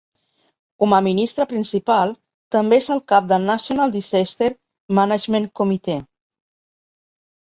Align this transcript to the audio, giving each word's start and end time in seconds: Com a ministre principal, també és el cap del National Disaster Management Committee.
Com 0.83 0.93
a 0.97 1.01
ministre 1.07 1.45
principal, 1.51 2.13
també 2.55 2.79
és 2.83 2.87
el 2.95 3.03
cap 3.13 3.27
del 3.33 3.45
National 3.49 3.93
Disaster 3.97 4.49
Management 5.01 5.47
Committee. 5.61 5.99